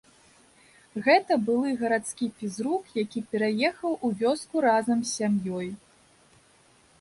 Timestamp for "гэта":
1.07-1.33